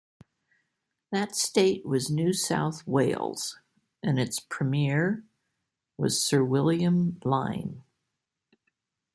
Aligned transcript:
That 1.11 1.35
state 1.35 1.85
was 1.85 2.09
New 2.09 2.33
South 2.33 2.87
Wales, 2.87 3.59
and 4.01 4.17
its 4.19 4.39
premier 4.39 5.23
was 5.95 6.19
Sir 6.19 6.43
William 6.43 7.19
Lyne. 7.23 7.83